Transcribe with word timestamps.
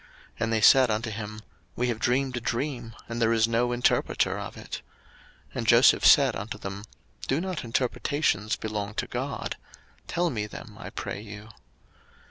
01:040:008 0.01 0.09
And 0.39 0.53
they 0.53 0.61
said 0.61 0.89
unto 0.89 1.11
him, 1.11 1.41
We 1.75 1.87
have 1.89 1.99
dreamed 1.99 2.35
a 2.35 2.41
dream, 2.41 2.95
and 3.07 3.21
there 3.21 3.31
is 3.31 3.47
no 3.47 3.71
interpreter 3.71 4.39
of 4.39 4.57
it. 4.57 4.81
And 5.53 5.67
Joseph 5.67 6.07
said 6.07 6.35
unto 6.35 6.57
them, 6.57 6.85
Do 7.27 7.39
not 7.39 7.63
interpretations 7.63 8.55
belong 8.55 8.95
to 8.95 9.05
God? 9.05 9.57
tell 10.07 10.31
me 10.31 10.47
them, 10.47 10.75
I 10.79 10.89
pray 10.89 11.21
you. 11.21 11.49